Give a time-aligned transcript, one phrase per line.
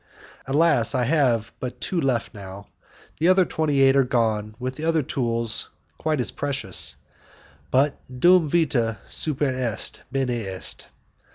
[0.47, 0.95] Alas!
[0.95, 2.65] I have but two left now,
[3.19, 6.95] the other twenty eight are gone with other tools quite as precious;
[7.69, 10.87] but 'dum vita super est, bene est.